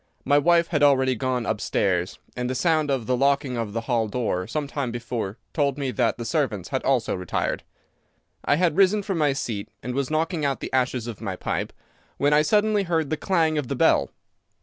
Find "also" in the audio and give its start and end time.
6.83-7.13